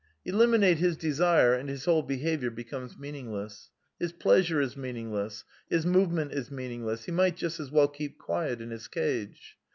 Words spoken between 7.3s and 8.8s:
just as well keep quiet in